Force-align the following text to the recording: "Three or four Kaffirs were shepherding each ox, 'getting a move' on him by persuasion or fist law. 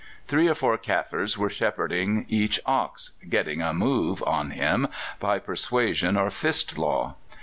"Three 0.25 0.47
or 0.47 0.55
four 0.55 0.79
Kaffirs 0.79 1.37
were 1.37 1.51
shepherding 1.51 2.25
each 2.27 2.59
ox, 2.65 3.11
'getting 3.29 3.61
a 3.61 3.71
move' 3.71 4.23
on 4.25 4.49
him 4.49 4.87
by 5.19 5.37
persuasion 5.37 6.17
or 6.17 6.31
fist 6.31 6.75
law. 6.75 7.17